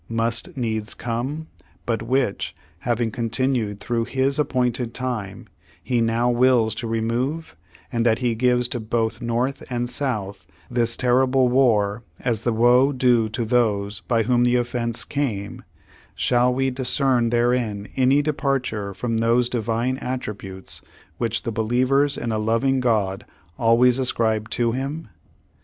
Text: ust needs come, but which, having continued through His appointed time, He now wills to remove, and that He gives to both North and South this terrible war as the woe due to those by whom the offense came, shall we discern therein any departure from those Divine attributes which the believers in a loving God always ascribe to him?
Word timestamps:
ust 0.17 0.57
needs 0.57 0.95
come, 0.95 1.45
but 1.85 2.01
which, 2.01 2.55
having 2.79 3.11
continued 3.11 3.79
through 3.79 4.03
His 4.03 4.39
appointed 4.39 4.95
time, 4.95 5.47
He 5.83 6.01
now 6.01 6.27
wills 6.31 6.73
to 6.81 6.87
remove, 6.87 7.55
and 7.93 8.03
that 8.03 8.17
He 8.17 8.33
gives 8.33 8.67
to 8.69 8.79
both 8.79 9.21
North 9.21 9.61
and 9.69 9.87
South 9.87 10.47
this 10.71 10.97
terrible 10.97 11.49
war 11.49 12.01
as 12.19 12.41
the 12.41 12.51
woe 12.51 12.91
due 12.91 13.29
to 13.29 13.45
those 13.45 13.99
by 14.07 14.23
whom 14.23 14.43
the 14.43 14.55
offense 14.55 15.03
came, 15.03 15.63
shall 16.15 16.51
we 16.51 16.71
discern 16.71 17.29
therein 17.29 17.87
any 17.95 18.23
departure 18.23 18.95
from 18.95 19.17
those 19.19 19.49
Divine 19.49 19.99
attributes 19.99 20.81
which 21.19 21.43
the 21.43 21.51
believers 21.51 22.17
in 22.17 22.31
a 22.31 22.39
loving 22.39 22.79
God 22.79 23.23
always 23.59 23.99
ascribe 23.99 24.49
to 24.49 24.71
him? 24.71 25.09